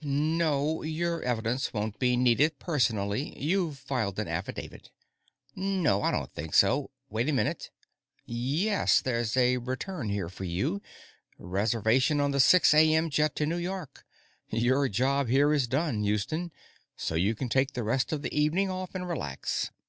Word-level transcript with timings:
No; 0.00 0.82
your 0.84 1.24
evidence 1.24 1.72
won't 1.72 1.98
be 1.98 2.16
needed 2.16 2.60
personally. 2.60 3.36
You've 3.36 3.78
filed 3.78 4.20
an 4.20 4.28
affidavit. 4.28 4.90
No, 5.56 6.02
I 6.02 6.12
don't 6.12 6.30
think 6.32 6.54
wait 7.10 7.28
a 7.28 7.32
minute! 7.32 7.70
Yes, 8.24 9.00
there's 9.00 9.36
a 9.36 9.56
return 9.56 10.08
here 10.08 10.28
for 10.28 10.44
you; 10.44 10.80
reservation 11.36 12.20
on 12.20 12.30
the 12.30 12.38
six 12.38 12.72
A.M. 12.74 13.10
jet 13.10 13.34
to 13.34 13.46
New 13.46 13.56
York. 13.56 14.04
Your 14.50 14.88
job 14.88 15.26
here 15.26 15.52
is 15.52 15.66
done, 15.66 16.04
Houston, 16.04 16.52
so 16.94 17.16
you 17.16 17.34
can 17.34 17.48
take 17.48 17.72
the 17.72 17.82
rest 17.82 18.12
of 18.12 18.22
the 18.22 18.32
evening 18.32 18.70
off 18.70 18.94
and 18.94 19.08
relax. 19.08 19.72